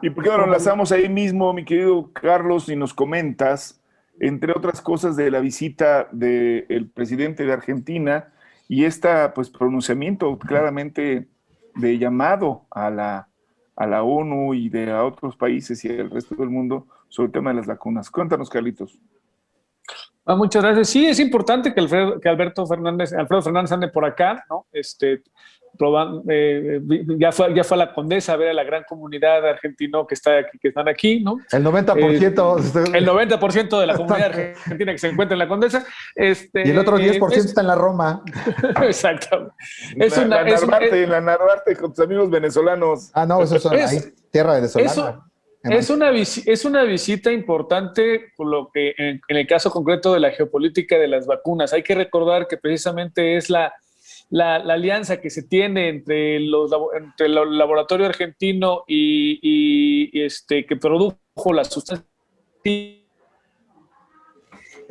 [0.00, 3.78] ¿Y por qué lo lanzamos ahí mismo, mi querido Carlos, y nos comentas,
[4.18, 8.32] entre otras cosas, de la visita del presidente de Argentina
[8.68, 11.28] y este pues, pronunciamiento claramente
[11.74, 13.28] de llamado a la,
[13.76, 17.32] a la ONU y de a otros países y al resto del mundo sobre el
[17.32, 18.10] tema de las vacunas.
[18.10, 18.98] Cuéntanos, Carlitos.
[20.24, 20.88] Ah, muchas gracias.
[20.88, 24.66] Sí, es importante que, Alfredo, que Alberto Fernández, Alfredo Fernández ande por acá, ¿no?
[24.72, 25.22] Este,
[26.28, 26.80] eh,
[27.18, 30.14] ya, fue, ya fue a la Condesa a ver a la gran comunidad argentino que,
[30.14, 31.38] está aquí, que están aquí, ¿no?
[31.52, 32.94] El 90%.
[32.94, 35.84] Eh, el 90% de la comunidad argentina que se encuentra en la Condesa.
[36.14, 38.22] Este, y el otro 10% está en la Roma.
[38.82, 39.52] Exacto.
[39.96, 43.10] Es una, la, Narvarte, en la Narvarte con tus amigos venezolanos.
[43.14, 45.22] Ah, no, eso es, ahí, tierra venezolana.
[45.62, 50.30] Es una, es una visita importante por lo que en, el caso concreto de la
[50.30, 51.72] geopolítica de las vacunas.
[51.72, 53.74] Hay que recordar que precisamente es la,
[54.30, 60.76] la, alianza que se tiene entre, los, entre el laboratorio argentino y, y este, que
[60.76, 62.06] produjo la sustancia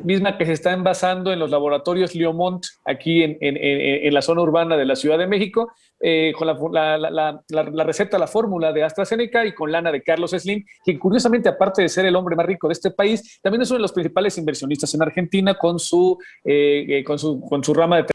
[0.02, 4.42] misma que se está envasando en los laboratorios Liomont, aquí en, en, en, la zona
[4.42, 8.84] urbana de la Ciudad de México, eh, con la, la, la, receta, la fórmula de
[8.84, 12.46] AstraZeneca y con lana de Carlos Slim, que curiosamente, aparte de ser el hombre más
[12.46, 16.18] rico de este país, también es uno de los principales inversionistas en Argentina con su,
[16.44, 18.06] eh, eh, con su, con su rama de,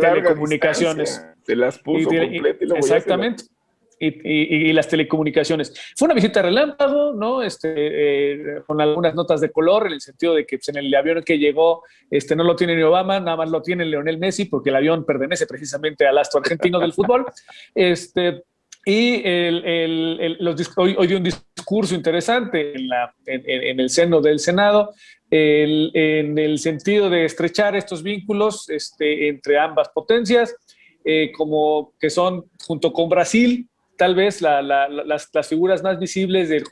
[0.00, 1.24] telecomunicaciones.
[1.42, 3.44] Se las puso Exactamente
[4.00, 5.74] y, las telecomunicaciones.
[5.96, 7.42] Fue una visita relámpago, ¿no?
[7.42, 10.94] Este, eh, con algunas notas de color, en el sentido de que pues, en el
[10.94, 14.46] avión que llegó este, no lo tiene ni Obama, nada más lo tiene Leonel Messi,
[14.46, 17.26] porque el avión pertenece precisamente al astro argentino del fútbol.
[17.74, 18.44] Este,
[18.86, 24.22] y el, el, los, hoy, hoy, dio un discurso interesante en, la, en, el seno
[24.22, 24.94] del Senado,
[25.30, 30.56] en el sentido de estrechar estos vínculos este, entre ambas potencias,
[31.04, 33.68] eh, como que son junto con Brasil,
[34.00, 36.64] tal vez las, figuras más visibles del,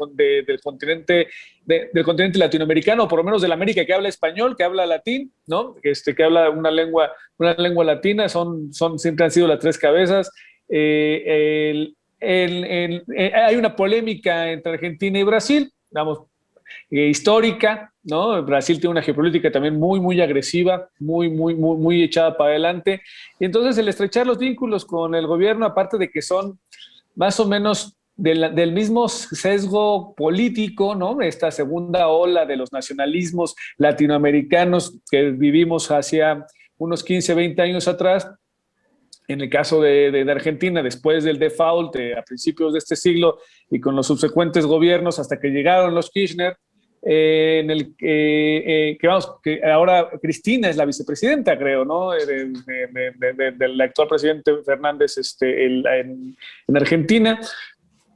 [0.63, 1.29] continente
[1.67, 4.87] del continente latinoamericano, o por lo menos de la América que habla español, que habla
[4.87, 5.77] latín, ¿no?
[5.83, 10.31] Este, que habla una lengua, una lengua latina, son, siempre han sido las tres cabezas.
[10.71, 16.21] Eh, eh, hay una polémica entre Argentina y Brasil, digamos,
[16.91, 18.43] eh, histórica, ¿no?
[18.43, 23.03] Brasil tiene una geopolítica también muy, muy agresiva, muy, muy, muy, muy echada para adelante.
[23.39, 26.59] Y entonces el estrechar los vínculos con el gobierno, aparte de que son
[27.19, 31.21] más o menos del, mismo sesgo político, ¿no?
[31.21, 36.47] Esta segunda ola de los nacionalismos latinoamericanos que vivimos hacia
[36.79, 38.31] unos 15, 20 años atrás.
[39.27, 43.97] En el caso de, Argentina, después del default a principios de este siglo y con
[43.97, 46.57] los subsecuentes gobiernos hasta que llegaron los Kirchner,
[47.03, 52.11] eh, en el eh, que vamos, que ahora Cristina es la vicepresidenta, creo, ¿no?
[52.11, 56.37] del actual presidente Fernández este, en,
[56.75, 57.39] Argentina.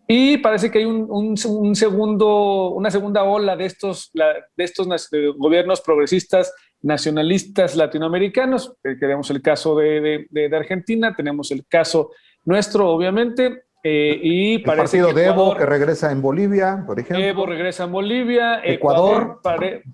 [0.08, 1.36] Y parece que hay un,
[1.76, 4.88] segundo, una segunda ola de estos, de estos
[5.36, 8.74] gobiernos progresistas nacionalistas latinoamericanos.
[8.82, 12.10] Tenemos el caso de, de Argentina, tenemos el caso
[12.44, 17.24] nuestro, obviamente, eh, y el partido de Evo que regresa en Bolivia, por ejemplo.
[17.24, 19.40] Evo regresa en Bolivia, Ecuador,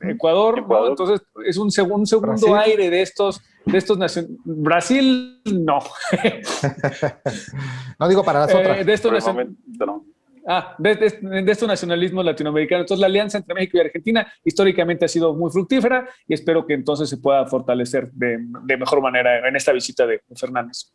[0.02, 3.98] Ecuador, entonces es un, segundo segundo aire de estos, de estos
[4.44, 5.78] Brasil, no.
[7.98, 8.86] no digo para las eh, otras.
[8.86, 9.12] De estos
[10.50, 12.84] Ah, de, de, estos nacionalismos latinoamericanos.
[12.84, 16.72] Entonces, la alianza entre México y Argentina históricamente ha sido muy fructífera y espero que
[16.72, 20.90] entonces se pueda fortalecer de, de mejor manera en esta visita de Fernández.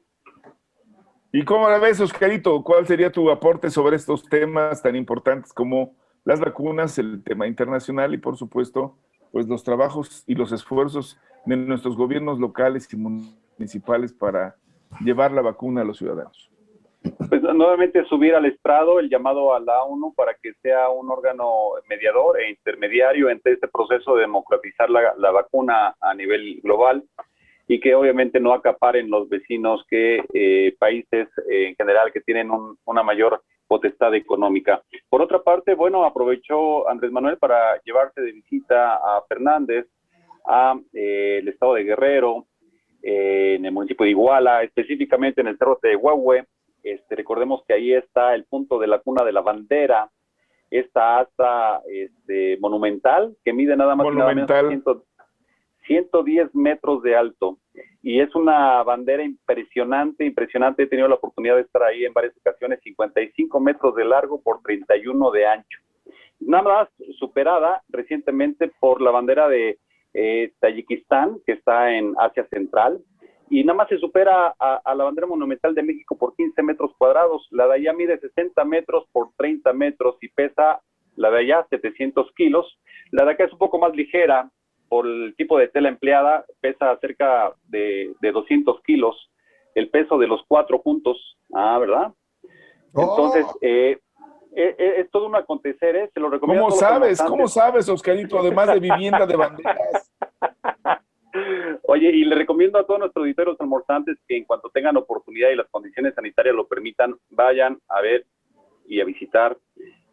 [1.36, 2.63] ¿Y cómo la ves, Oscarito?
[2.63, 8.13] ¿Cuál sería tu aporte sobre estos temas tan importantes como las vacunas, el tema internacional
[8.13, 8.96] y, por supuesto,
[9.32, 14.58] pues los trabajos y los esfuerzos de nuestros gobiernos locales y municipales para
[15.04, 16.52] llevar la vacuna a los ciudadanos?
[17.02, 21.72] Pues nuevamente subir al estrado el llamado a la ONU para que sea un órgano
[21.89, 27.04] mediador e intermediario entre este proceso de democratizar la, la vacuna a nivel global
[27.74, 32.52] y que obviamente no acaparen los vecinos que eh, países eh, en general que tienen
[32.86, 34.84] una mayor potestad económica.
[35.10, 39.88] Por otra parte, bueno, aprovechó Andrés Manuel para llevarse de visita a Fernández
[40.46, 42.46] a eh, el estado de Guerrero,
[43.02, 46.46] en el municipio de Iguala, específicamente en el cerro de Huahue.
[46.84, 50.12] Este, recordemos que ahí está el punto de la cuna de la bandera,
[50.70, 54.70] esta asta este, monumental que mide nada más monumental.
[54.70, 55.02] que nada
[55.86, 57.58] 110 metros de alto
[58.02, 60.84] y es una bandera impresionante, impresionante.
[60.84, 64.62] He tenido la oportunidad de estar ahí en varias ocasiones, 55 metros de largo por
[64.62, 65.80] 31 de ancho.
[66.39, 69.80] Nada más superada recientemente por la bandera de
[70.13, 73.00] eh, Tayikistán, que está en Asia Central,
[73.50, 77.48] y nada más se supera a, la bandera monumental de México por 15 metros cuadrados.
[77.52, 80.82] La de allá mide 60 metros por 30 metros y pesa
[81.15, 82.80] la de allá 700 kilos.
[83.12, 84.50] La de acá es un poco más ligera,
[84.93, 89.32] por el tipo de tela empleada, pesa cerca de, de 200 kilos,
[89.73, 91.17] el peso de los cuatro puntos,
[91.51, 92.13] ah, ¿verdad?
[92.93, 93.58] Entonces, oh.
[93.62, 93.97] eh,
[94.56, 96.12] eh, eh, es todo un acontecer, ¿eh?
[96.13, 96.65] Se lo recomiendo.
[96.65, 97.19] ¿Cómo sabes?
[97.23, 98.38] ¿Cómo sabes, Oscarito?
[98.38, 100.13] Además de vivienda de banderas.
[101.88, 105.56] Oye, y le recomiendo a todos nuestros auditores almorzantes que en cuanto tengan oportunidad y
[105.56, 108.27] las condiciones sanitarias lo permitan, vayan a ver
[108.86, 109.58] y a visitar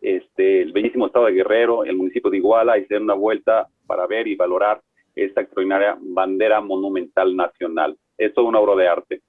[0.01, 3.69] este, el bellísimo estado de Guerrero, el municipio de Iguala, y se den una vuelta
[3.87, 4.81] para ver y valorar
[5.15, 7.97] esta extraordinaria bandera monumental nacional.
[8.17, 9.23] Es toda una obra de arte.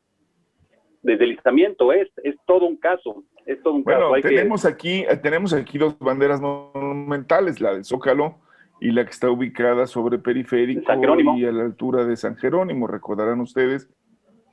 [1.02, 4.22] Desde el listamiento es, es todo un caso, es todo un bueno, caso.
[4.22, 8.40] tenemos, aquí, tenemos aquí dos banderas monumentales, la del Zócalo
[8.80, 10.94] y la que está ubicada sobre Periférico
[11.36, 12.88] y a la altura de San Jerónimo.
[12.88, 13.90] Recordarán ustedes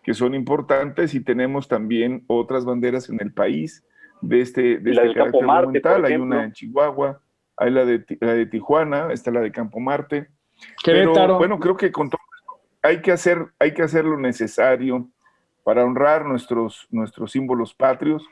[0.02, 3.84] que son importantes y tenemos también otras banderas en el país
[4.20, 6.04] de este, de este carácter monumental.
[6.04, 7.20] Hay una en Chihuahua,
[7.56, 10.28] hay la de, la de Tijuana, está la de Campo Marte.
[10.84, 12.20] Pero, bueno, creo que con todo
[12.82, 15.08] hay que hacer, hay que hacer lo necesario
[15.64, 18.26] para honrar nuestros, nuestros símbolos patrios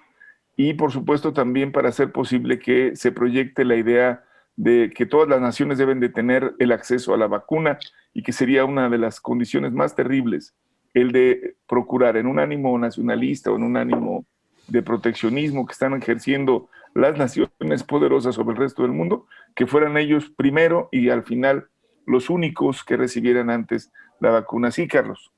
[0.57, 4.25] y por supuesto también para hacer posible que se proyecte la idea
[4.57, 7.79] de que todas las naciones deben de tener el acceso a la vacuna
[8.15, 10.55] y que sería una de las condiciones más terribles
[10.95, 14.25] el de procurar en un ánimo nacionalista o en un ánimo
[14.69, 19.97] de proteccionismo que están ejerciendo las naciones poderosas sobre el resto del mundo, que fueran
[19.97, 21.69] ellos primero y al final
[22.07, 24.71] los únicos que recibieran antes la vacuna.
[24.71, 25.31] Sí, Carlos.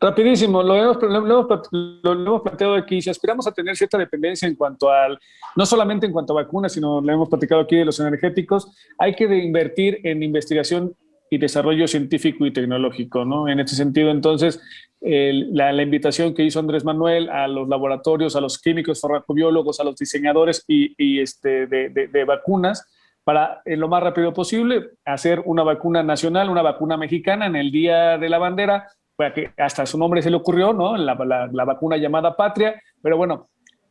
[0.00, 3.00] Rapidísimo, lo hemos, lo, hemos, planteado aquí.
[3.00, 5.18] Si aspiramos a tener cierta dependencia en cuanto al,
[5.56, 9.14] no solamente en cuanto a vacunas, sino lo hemos platicado aquí de los energéticos, hay
[9.14, 10.94] que invertir en investigación
[11.30, 13.48] y desarrollo científico y tecnológico, ¿no?
[13.48, 14.60] En este sentido, entonces,
[15.00, 19.96] la, invitación que hizo Andrés Manuel a los laboratorios, a los químicos, farmacobiólogos, a los
[19.96, 22.86] diseñadores y, y este, de, de, vacunas,
[23.24, 27.70] para en lo más rápido posible hacer una vacuna nacional, una vacuna mexicana en el
[27.70, 28.88] Día de la Bandera,
[29.34, 30.96] que hasta su nombre se le ocurrió, ¿no?
[30.96, 31.14] La,
[31.52, 33.48] la vacuna llamada Patria, pero bueno,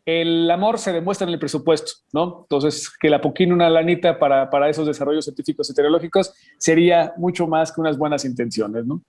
[0.07, 2.39] el amor se demuestra en el presupuesto, ¿no?
[2.43, 7.45] Entonces, que la poquina una lanita para, para esos desarrollos científicos y tecnológicos sería mucho
[7.45, 9.01] más que unas buenas intenciones, ¿no?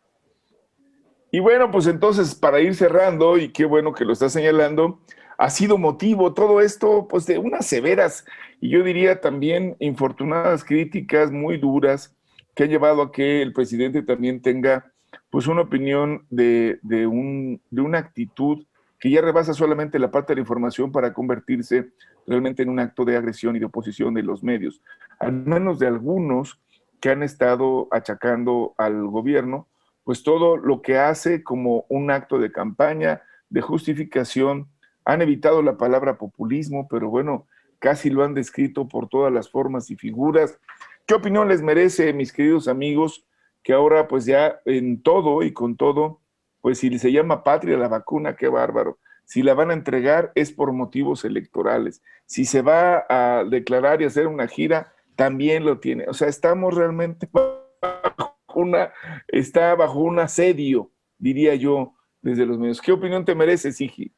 [1.30, 4.98] Y bueno, pues entonces, para ir cerrando, y qué bueno que lo está señalando,
[5.38, 8.24] ha sido motivo todo esto, pues de unas severas
[8.60, 12.16] y yo diría también infortunadas críticas muy duras
[12.56, 14.92] que han llevado a que el presidente también tenga
[15.30, 18.66] pues una opinión de, de, un, de una actitud
[18.98, 21.90] que ya rebasa solamente la parte de la información para convertirse
[22.26, 24.82] realmente en un acto de agresión y de oposición de los medios,
[25.18, 26.60] al menos de algunos
[27.00, 29.68] que han estado achacando al gobierno,
[30.04, 34.68] pues todo lo que hace como un acto de campaña, de justificación,
[35.04, 37.46] han evitado la palabra populismo, pero bueno,
[37.78, 40.58] casi lo han descrito por todas las formas y figuras.
[41.06, 43.24] ¿Qué opinión les merece, mis queridos amigos,
[43.62, 46.20] que ahora pues ya en todo y con todo
[46.68, 48.98] pues si se llama patria la vacuna, qué bárbaro.
[49.24, 52.02] Si la van a entregar es por motivos electorales.
[52.26, 56.04] Si se va a declarar y hacer una gira, también lo tiene.
[56.08, 58.92] O sea, estamos realmente bajo una,
[59.28, 62.82] está bajo un asedio, diría yo, desde los medios.
[62.82, 64.12] ¿Qué opinión te merece, Sigi?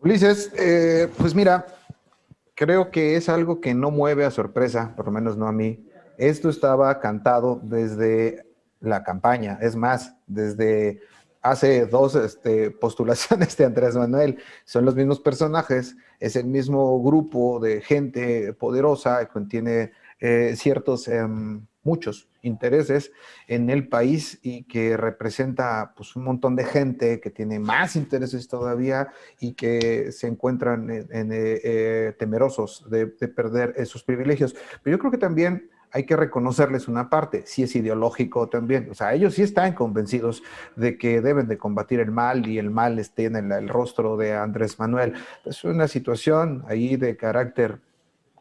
[0.00, 1.66] Ulises, eh, pues mira,
[2.54, 5.84] creo que es algo que no mueve a sorpresa, por lo menos no a mí.
[6.16, 8.46] Esto estaba cantado desde
[8.78, 11.00] la campaña, es más, desde
[11.42, 14.38] hace dos este, postulaciones de Andrés Manuel.
[14.64, 21.08] Son los mismos personajes, es el mismo grupo de gente poderosa que tiene eh, ciertos,
[21.08, 23.10] em, muchos intereses
[23.48, 28.46] en el país y que representa pues, un montón de gente que tiene más intereses
[28.46, 29.08] todavía
[29.40, 34.54] y que se encuentran en, eh, temerosos de, de perder esos privilegios.
[34.82, 38.88] Pero yo creo que también hay que reconocerles una parte, si es ideológico también.
[38.90, 40.42] O sea, ellos sí están convencidos
[40.74, 44.16] de que deben de combatir el mal y el mal esté en el, el rostro
[44.16, 45.14] de Andrés Manuel.
[45.44, 47.78] Es una situación ahí de carácter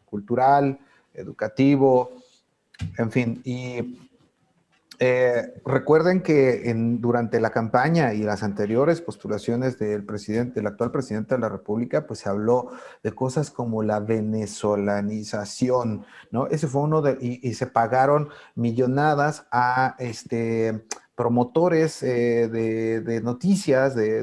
[0.05, 0.79] cultural,
[1.13, 2.11] educativo,
[2.97, 4.11] en fin, y
[5.03, 10.91] eh, recuerden que en, durante la campaña y las anteriores postulaciones del presidente, del actual
[10.91, 12.69] presidente de la República, pues se habló
[13.01, 16.45] de cosas como la venezolanización, ¿no?
[16.45, 20.85] Ese fue uno de, y, se pagaron millonadas a este
[21.15, 24.21] promotores eh, de, noticias, de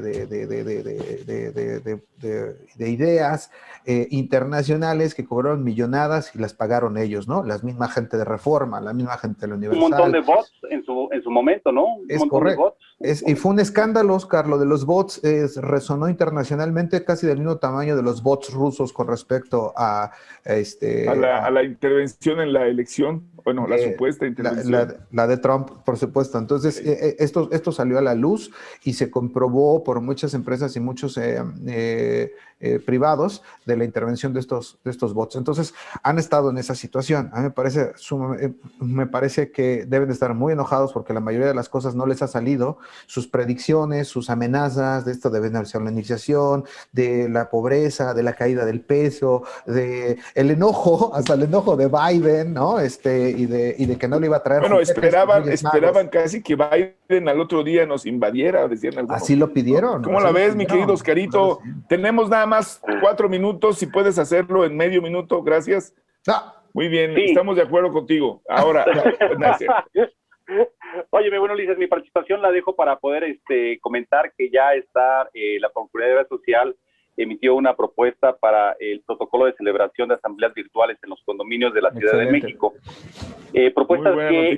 [2.77, 3.51] ideas
[3.85, 7.43] eh, internacionales que cobraron millonadas y las pagaron ellos, ¿no?
[7.43, 9.85] La misma gente de Reforma, la misma gente de la Universidad.
[9.85, 11.85] Un montón de bots en su, en su momento, ¿no?
[11.95, 12.75] Un es correcto.
[12.99, 17.37] Es, y fue un escándalo, Oscar, lo de los bots es, resonó internacionalmente casi del
[17.37, 20.11] mismo tamaño de los bots rusos con respecto a
[20.43, 21.07] este...
[21.07, 24.71] A la, a la intervención en la elección, bueno, la eh, supuesta intervención.
[24.71, 26.37] La, la, la, de Trump, por supuesto.
[26.37, 26.89] Entonces, sí.
[26.89, 28.51] eh, esto, esto salió a la luz
[28.83, 31.41] y se comprobó por muchas empresas y muchos eh,
[32.09, 35.37] eh, eh, privados de la intervención de estos, de estos bots.
[35.37, 37.29] Entonces, han estado en esa situación.
[37.31, 37.93] A mí me parece,
[38.81, 42.05] me parece que deben de estar muy enojados porque la mayoría de las cosas no
[42.05, 48.23] les ha salido sus predicciones, sus amenazas de esto de venezolanización, de la pobreza, de
[48.23, 52.81] la caída del peso, de el enojo, hasta el enojo de Biden, ¿no?
[52.81, 54.59] Este, y de, y de que no le iba a traer.
[54.59, 59.21] Bueno, esperaban, esperaban casi que Biden al otro día nos invadiera, decían algunos.
[59.21, 60.03] Así lo pidieron.
[60.03, 61.61] ¿Cómo la ves, mi querido Oscarito?
[61.99, 65.93] Tenemos nada más cuatro minutos, si puedes hacerlo en medio minuto, gracias.
[66.25, 66.55] Ah.
[66.73, 68.41] Muy bien, estamos de acuerdo contigo.
[68.47, 68.85] Ahora,
[71.09, 75.59] Oye, bueno, Ulises, mi participación la dejo para poder este, comentar que ya está eh,
[75.59, 76.73] la Procuraduría Social
[77.17, 81.81] emitió una propuesta para el protocolo de celebración de asambleas virtuales en los condominios de
[81.81, 82.75] la Ciudad de México.
[83.51, 84.57] Eh, propuesta que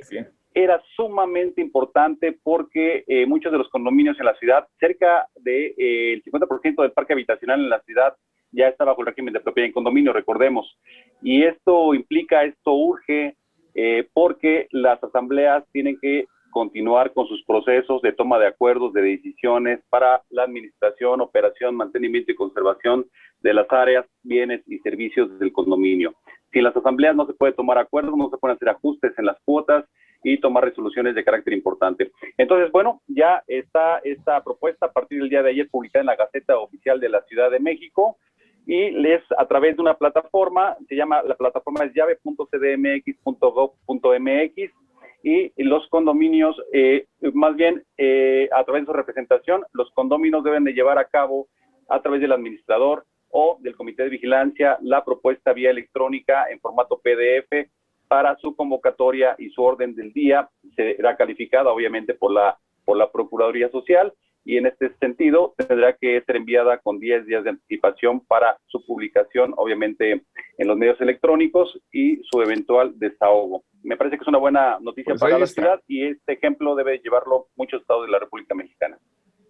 [0.54, 6.14] era sumamente importante porque eh, muchos de los condominios en la ciudad, cerca del de,
[6.14, 8.14] eh, 50% del parque habitacional en la ciudad
[8.52, 10.78] ya está bajo el régimen de propiedad en condominio, recordemos.
[11.22, 13.36] Y esto implica, esto urge,
[13.74, 19.02] eh, porque las asambleas tienen que continuar con sus procesos de toma de acuerdos, de
[19.02, 23.06] decisiones para la administración, operación, mantenimiento y conservación
[23.40, 26.14] de las áreas, bienes y servicios del condominio.
[26.52, 29.26] Si en las asambleas no se puede tomar acuerdos, no se pueden hacer ajustes en
[29.26, 29.84] las cuotas
[30.22, 32.12] y tomar resoluciones de carácter importante.
[32.36, 36.14] Entonces, bueno, ya está esta propuesta a partir del día de ayer publicada en la
[36.14, 38.18] Gaceta Oficial de la Ciudad de México
[38.66, 44.81] y les a través de una plataforma, se llama, la plataforma es llave.cdmx.gov.mx
[45.22, 50.64] y los condominios, eh, más bien eh, a través de su representación, los condominios deben
[50.64, 51.48] de llevar a cabo
[51.88, 57.00] a través del administrador o del comité de vigilancia la propuesta vía electrónica en formato
[57.02, 57.68] PDF
[58.08, 60.48] para su convocatoria y su orden del día.
[60.76, 64.12] Será calificada obviamente por la, por la Procuraduría Social
[64.44, 68.84] y en este sentido tendrá que ser enviada con 10 días de anticipación para su
[68.84, 70.24] publicación, obviamente
[70.62, 73.64] en los medios electrónicos y su eventual desahogo.
[73.82, 75.60] Me parece que es una buena noticia Pues para la está.
[75.60, 78.96] ciudad y este ejemplo debe llevarlo muchos estados de la República Mexicana.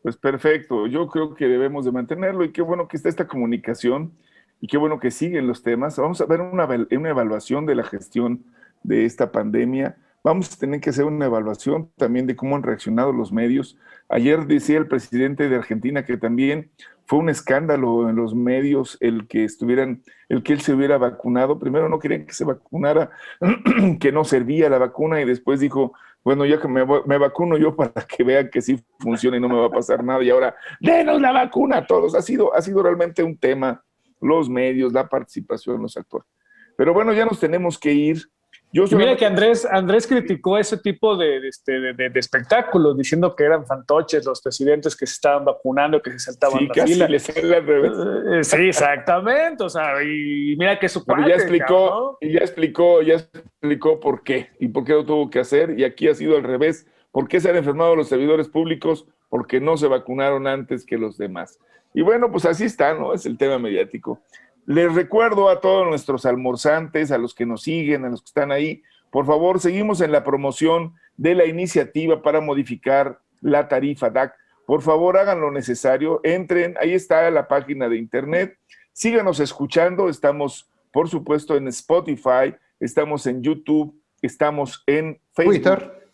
[0.02, 4.12] Pues perfecto, yo creo que debemos de mantenerlo y qué bueno que está esta comunicación
[4.60, 5.98] y qué bueno que siguen los temas.
[5.98, 8.42] Vamos a ver una, una evaluación de la gestión
[8.82, 9.96] de esta pandemia.
[10.24, 13.76] Vamos a tener que hacer una evaluación también de cómo han reaccionado los medios.
[14.08, 16.70] Ayer decía el presidente de Argentina que también
[17.06, 21.58] fue un escándalo en los medios el que estuvieran, el que él se hubiera vacunado.
[21.58, 23.10] Primero no querían que se vacunara,
[24.00, 25.92] que no servía la vacuna y después dijo,
[26.24, 29.48] bueno, ya que me, me vacuno yo para que vean que sí funciona y no
[29.48, 30.22] me va a pasar nada.
[30.22, 32.14] Y ahora, denos la vacuna a todos.
[32.14, 33.82] Ha sido, ha sido realmente un tema,
[34.20, 36.28] los medios, la participación, los actores.
[36.76, 38.22] Pero bueno, ya nos tenemos que ir.
[38.74, 43.36] Yo Y mira que Andrés, Andrés criticó ese tipo de, de, este, de- espectáculos, diciendo
[43.36, 47.60] que eran fantoches los presidentes que se estaban vacunando, que se saltaban Sí, la fila.
[47.60, 47.92] revés.
[48.32, 49.62] Eh, Sí, exactamente.
[49.64, 54.00] O sea, y mira que su Pero cuate, ya explicó, y ya explicó, ya explicó
[54.00, 55.78] por qué y por qué lo tuvo que hacer.
[55.78, 56.86] Y aquí ha sido al revés.
[57.10, 59.06] ¿Por qué se han enfermado los servidores públicos?
[59.28, 61.58] Porque no se vacunaron antes que los demás.
[61.92, 63.12] Y bueno, pues así está, ¿no?
[63.12, 64.18] Es el tema mediático.
[64.66, 68.52] Les recuerdo a todos nuestros almorzantes, a los que nos siguen, a los que están
[68.52, 74.34] ahí, por favor, seguimos en la promoción de la iniciativa para modificar la tarifa DAC.
[74.64, 78.56] Por favor, hagan lo necesario, entren, ahí está la página de internet,
[78.92, 86.08] síganos escuchando, estamos, por supuesto, en Spotify, estamos en YouTube, estamos en Facebook, Twitter.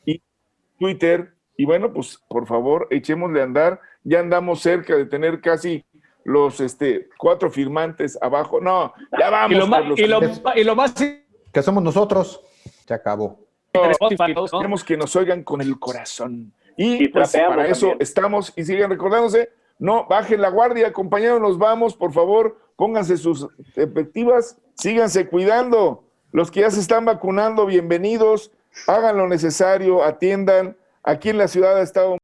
[0.79, 5.85] Twitter, y bueno, pues por favor, echémosle a andar, ya andamos cerca de tener casi
[6.25, 9.53] los este, cuatro firmantes abajo, no, ya vamos.
[9.53, 10.57] Y lo, más, los y, lo, firmantes.
[10.57, 10.95] y lo más
[11.53, 12.41] Que somos nosotros.
[12.87, 13.41] Se acabó.
[13.73, 16.53] Queremos que nos oigan con el corazón.
[16.77, 18.03] Y, Y pues, para eso también.
[18.03, 19.51] estamos y siguen recordándose.
[19.79, 23.47] No, bajen la guardia, compañeros, nos vamos, por favor, pónganse sus
[23.77, 26.05] efectivas, síganse cuidando.
[26.33, 28.51] Los que ya se están vacunando, bienvenidos,
[28.87, 30.77] hagan lo necesario, atiendan.
[31.05, 32.19] Aquí en la ciudad ha estado